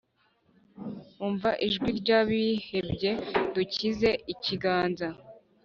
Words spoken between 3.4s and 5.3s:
dukize ikiganza